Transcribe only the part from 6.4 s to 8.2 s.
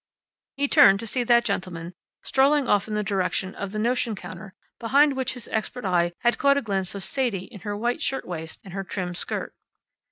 a glimpse of Sadie in her white